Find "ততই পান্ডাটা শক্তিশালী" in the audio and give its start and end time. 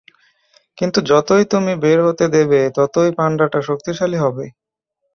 2.77-4.17